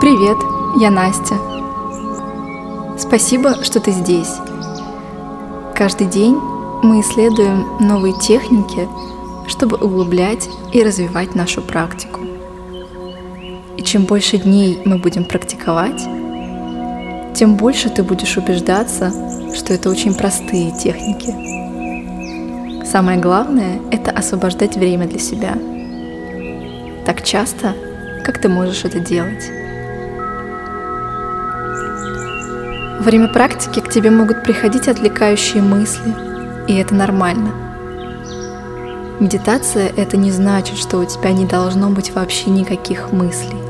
Привет, 0.00 0.38
я 0.80 0.90
Настя. 0.90 1.34
Спасибо, 2.96 3.64
что 3.64 3.80
ты 3.80 3.90
здесь. 3.90 4.32
Каждый 5.74 6.06
день 6.06 6.36
мы 6.84 7.00
исследуем 7.00 7.66
новые 7.80 8.14
техники, 8.14 8.88
чтобы 9.48 9.76
углублять 9.76 10.48
и 10.72 10.84
развивать 10.84 11.34
нашу 11.34 11.62
практику. 11.62 12.20
И 13.76 13.82
чем 13.82 14.04
больше 14.04 14.38
дней 14.38 14.78
мы 14.84 14.98
будем 14.98 15.24
практиковать, 15.24 16.00
тем 17.34 17.56
больше 17.56 17.90
ты 17.90 18.04
будешь 18.04 18.36
убеждаться, 18.36 19.12
что 19.52 19.74
это 19.74 19.90
очень 19.90 20.14
простые 20.14 20.70
техники. 20.78 21.34
Самое 22.86 23.18
главное— 23.18 23.80
это 23.90 24.12
освобождать 24.12 24.76
время 24.76 25.08
для 25.08 25.18
себя. 25.18 25.58
Так 27.04 27.24
часто, 27.24 27.74
как 28.24 28.40
ты 28.40 28.48
можешь 28.48 28.84
это 28.84 29.00
делать. 29.00 29.57
Во 32.98 33.04
время 33.04 33.28
практики 33.28 33.78
к 33.78 33.90
тебе 33.90 34.10
могут 34.10 34.42
приходить 34.42 34.88
отвлекающие 34.88 35.62
мысли, 35.62 36.16
и 36.66 36.74
это 36.74 36.96
нормально. 36.96 37.52
Медитация— 39.20 39.92
это 39.96 40.16
не 40.16 40.32
значит, 40.32 40.76
что 40.76 40.98
у 40.98 41.04
тебя 41.04 41.30
не 41.30 41.46
должно 41.46 41.90
быть 41.90 42.12
вообще 42.12 42.50
никаких 42.50 43.12
мыслей. 43.12 43.62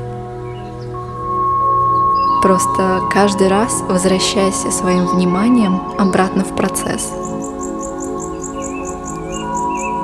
Просто 2.41 3.01
каждый 3.11 3.49
раз 3.49 3.83
возвращайся 3.87 4.71
своим 4.71 5.05
вниманием 5.05 5.79
обратно 5.99 6.43
в 6.43 6.55
процесс. 6.55 7.11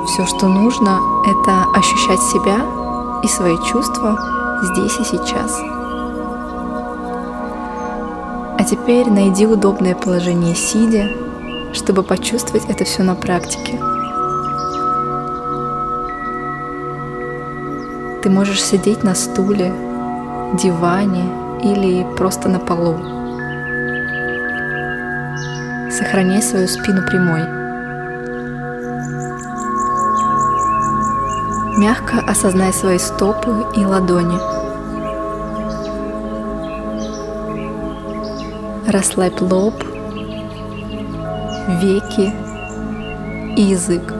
Все, 0.06 0.24
что 0.26 0.46
нужно, 0.46 1.00
это 1.26 1.64
ощущать 1.74 2.22
себя 2.22 2.58
и 3.24 3.26
свои 3.26 3.56
чувства 3.72 4.16
здесь 4.62 4.96
и 5.00 5.04
сейчас 5.04 5.60
теперь 8.66 9.08
найди 9.08 9.46
удобное 9.46 9.94
положение 9.94 10.54
сидя, 10.54 11.08
чтобы 11.72 12.02
почувствовать 12.02 12.64
это 12.68 12.84
все 12.84 13.02
на 13.02 13.14
практике. 13.14 13.78
Ты 18.22 18.30
можешь 18.30 18.62
сидеть 18.62 19.04
на 19.04 19.14
стуле, 19.14 19.72
диване 20.54 21.24
или 21.62 22.04
просто 22.16 22.48
на 22.48 22.58
полу. 22.58 22.96
Сохраняй 25.90 26.42
свою 26.42 26.66
спину 26.66 27.02
прямой. 27.06 27.42
Мягко 31.78 32.18
осознай 32.26 32.72
свои 32.72 32.98
стопы 32.98 33.64
и 33.76 33.84
ладони. 33.84 34.65
Расслабь 38.88 39.40
лоб, 39.40 39.74
веки 41.82 42.32
язык. 43.60 44.14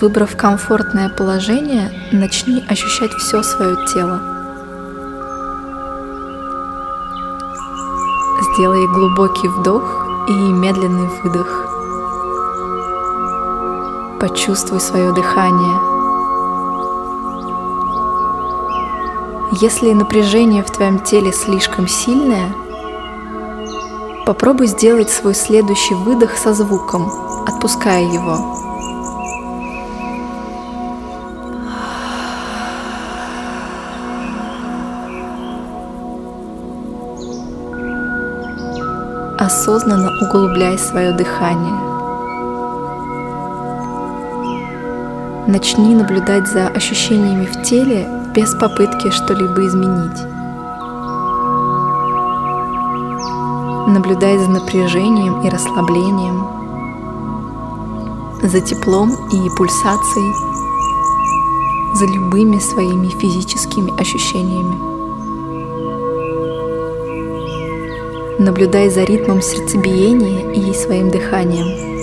Выбрав 0.00 0.36
комфортное 0.36 1.08
положение, 1.08 1.90
начни 2.12 2.64
ощущать 2.68 3.10
все 3.14 3.42
свое 3.42 3.74
тело. 3.92 4.20
Сделай 8.52 8.86
глубокий 8.86 9.48
вдох 9.48 10.06
и 10.28 10.32
медленный 10.32 11.08
выдох. 11.24 11.64
Почувствуй 14.20 14.78
свое 14.78 15.12
дыхание– 15.12 15.80
Если 19.52 19.94
напряжение 19.94 20.62
в 20.62 20.70
твоем 20.70 21.00
теле 21.00 21.32
слишком 21.32 21.88
сильное, 21.88 22.52
попробуй 24.26 24.66
сделать 24.66 25.08
свой 25.08 25.34
следующий 25.34 25.94
выдох 25.94 26.36
со 26.36 26.52
звуком, 26.52 27.10
отпуская 27.46 28.02
его. 28.02 28.36
Осознанно 39.38 40.10
углубляй 40.20 40.78
свое 40.78 41.12
дыхание. 41.12 41.72
Начни 45.46 45.94
наблюдать 45.94 46.46
за 46.46 46.68
ощущениями 46.68 47.46
в 47.46 47.62
теле 47.62 48.17
без 48.34 48.54
попытки 48.54 49.10
что-либо 49.10 49.66
изменить. 49.66 50.22
Наблюдай 53.88 54.38
за 54.38 54.50
напряжением 54.50 55.40
и 55.42 55.48
расслаблением, 55.48 56.46
за 58.42 58.60
теплом 58.60 59.10
и 59.32 59.50
пульсацией, 59.56 60.34
за 61.94 62.06
любыми 62.06 62.58
своими 62.58 63.08
физическими 63.08 63.98
ощущениями. 64.00 64.78
Наблюдай 68.38 68.90
за 68.90 69.04
ритмом 69.04 69.42
сердцебиения 69.42 70.52
и 70.52 70.72
своим 70.74 71.10
дыханием. 71.10 71.97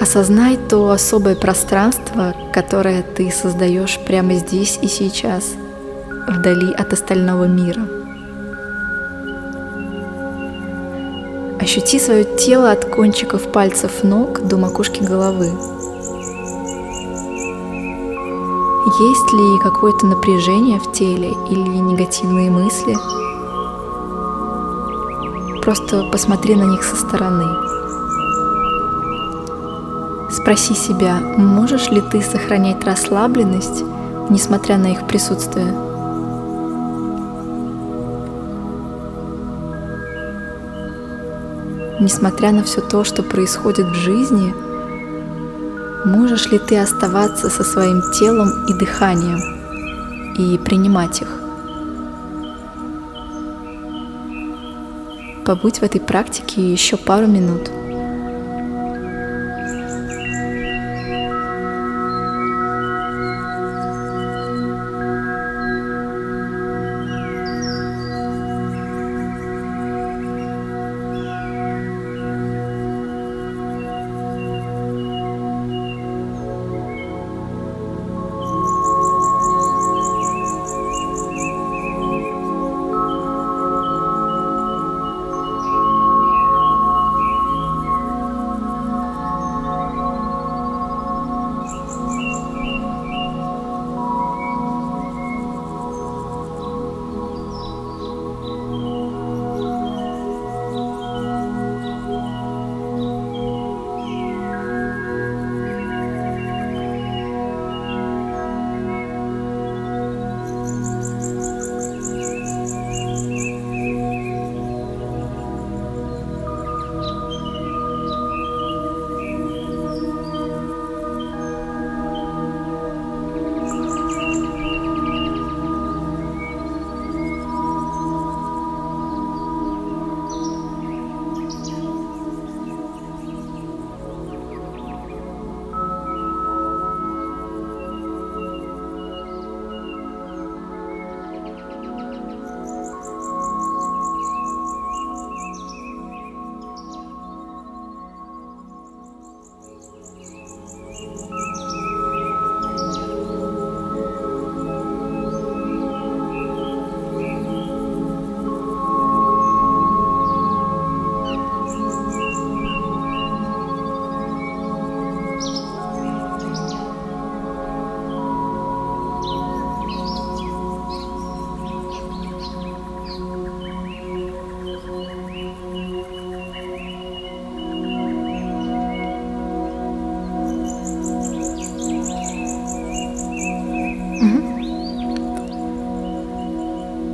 Осознай 0.00 0.56
то 0.56 0.90
особое 0.90 1.36
пространство, 1.36 2.34
которое 2.54 3.02
ты 3.02 3.30
создаешь 3.30 3.98
прямо 4.06 4.32
здесь 4.32 4.78
и 4.80 4.88
сейчас, 4.88 5.52
вдали 6.26 6.72
от 6.72 6.90
остального 6.94 7.44
мира. 7.44 7.82
Ощути 11.60 11.98
свое 11.98 12.24
тело 12.38 12.70
от 12.70 12.86
кончиков 12.86 13.52
пальцев 13.52 14.02
ног 14.02 14.40
до 14.40 14.56
макушки 14.56 15.02
головы. 15.02 15.48
Есть 19.02 19.32
ли 19.34 19.62
какое-то 19.62 20.06
напряжение 20.06 20.80
в 20.80 20.92
теле 20.92 21.32
или 21.50 21.76
негативные 21.76 22.50
мысли? 22.50 22.96
Просто 25.60 26.08
посмотри 26.10 26.54
на 26.56 26.64
них 26.64 26.82
со 26.82 26.96
стороны. 26.96 27.69
Спроси 30.40 30.74
себя, 30.74 31.16
можешь 31.36 31.90
ли 31.90 32.00
ты 32.00 32.22
сохранять 32.22 32.82
расслабленность, 32.84 33.84
несмотря 34.30 34.78
на 34.78 34.86
их 34.86 35.06
присутствие? 35.06 35.66
Несмотря 42.00 42.52
на 42.52 42.62
все 42.62 42.80
то, 42.80 43.04
что 43.04 43.22
происходит 43.22 43.86
в 43.88 43.94
жизни, 43.94 44.54
можешь 46.06 46.50
ли 46.50 46.58
ты 46.58 46.78
оставаться 46.78 47.50
со 47.50 47.62
своим 47.62 48.00
телом 48.18 48.48
и 48.66 48.72
дыханием 48.72 49.40
и 50.38 50.56
принимать 50.56 51.20
их? 51.20 51.38
Побудь 55.44 55.80
в 55.80 55.82
этой 55.82 56.00
практике 56.00 56.72
еще 56.72 56.96
пару 56.96 57.26
минут– 57.26 57.70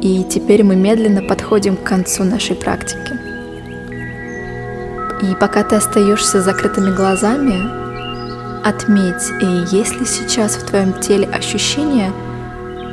И 0.06 0.22
теперь 0.22 0.62
мы 0.62 0.76
медленно 0.76 1.20
подходим 1.20 1.76
к 1.76 1.82
концу 1.82 2.22
нашей 2.22 2.54
практики. 2.54 3.12
И 5.20 5.34
пока 5.34 5.64
ты 5.64 5.74
остаешься 5.74 6.40
закрытыми 6.40 6.94
глазами, 6.94 7.58
отметь, 8.64 9.32
есть 9.72 9.98
ли 9.98 10.06
сейчас 10.06 10.54
в 10.54 10.64
твоем 10.64 10.92
теле 11.00 11.26
ощущения, 11.26 12.12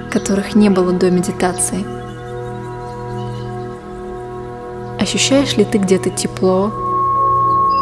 которых 0.10 0.56
не 0.56 0.72
было 0.72 0.92
до 0.92 1.12
медитации. 1.12 1.86
Ощущаешь 5.00 5.56
ли 5.56 5.66
ты 5.66 5.78
где-то 5.78 6.10
тепло, 6.10 6.72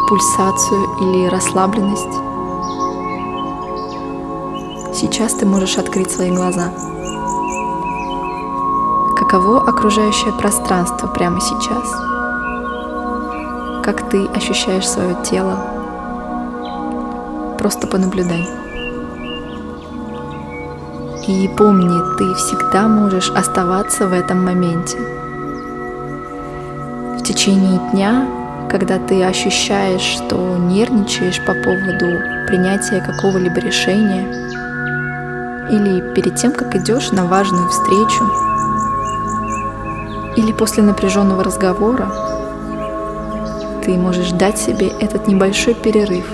пульсацию 0.10 0.90
или 1.00 1.30
расслабленность? 1.30 2.18
Сейчас 4.94 5.36
ты 5.36 5.46
можешь 5.46 5.78
открыть 5.78 6.12
свои 6.12 6.32
глаза. 6.32 6.74
Каково 9.32 9.62
окружающее 9.62 10.34
пространство 10.34 11.08
прямо 11.08 11.40
сейчас? 11.40 11.90
Как 13.82 14.10
ты 14.10 14.26
ощущаешь 14.26 14.86
свое 14.86 15.16
тело? 15.24 15.58
Просто 17.58 17.88
понаблюдай. 17.88 18.46
И 21.30 21.50
помни, 21.58 22.18
ты 22.18 22.34
всегда 22.34 22.90
можешь 22.90 23.30
оставаться 23.30 24.06
в 24.10 24.12
этом 24.12 24.44
моменте. 24.44 24.98
В 27.18 27.24
течение 27.24 27.80
дня, 27.94 28.28
когда 28.70 29.00
ты 29.00 29.24
ощущаешь, 29.24 30.02
что 30.02 30.58
нервничаешь 30.58 31.40
по 31.46 31.54
поводу 31.54 32.20
принятия 32.48 33.00
какого-либо 33.00 33.62
решения, 33.62 34.28
или 35.70 36.14
перед 36.16 36.36
тем, 36.36 36.52
как 36.52 36.76
идешь 36.76 37.12
на 37.12 37.28
важную 37.28 37.70
встречу, 37.70 38.51
или 40.42 40.52
после 40.52 40.82
напряженного 40.82 41.44
разговора, 41.44 42.12
ты 43.86 43.92
можешь 43.92 44.32
дать 44.32 44.58
себе 44.58 44.88
этот 45.00 45.28
небольшой 45.28 45.76
перерыв 45.76 46.26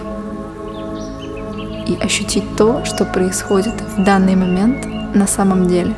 и 1.86 1.98
ощутить 2.02 2.56
то, 2.56 2.86
что 2.86 3.04
происходит 3.06 3.74
в 3.98 4.04
данный 4.04 4.36
момент 4.36 4.86
на 5.14 5.28
самом 5.28 5.68
деле. 5.68 5.94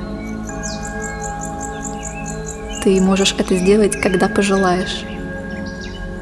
Ты 2.83 2.99
можешь 3.01 3.35
это 3.37 3.55
сделать, 3.55 3.99
когда 4.01 4.27
пожелаешь, 4.27 5.03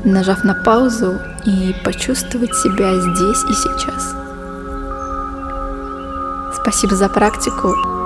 нажав 0.04 0.44
на 0.44 0.56
паузу 0.56 1.19
и 1.45 1.74
почувствовать 1.86 2.54
себя 2.56 2.94
здесь 3.00 3.44
и 3.44 3.54
сейчас. 3.54 4.16
Спасибо 6.62 6.95
за 6.95 7.07
практику 7.07 7.96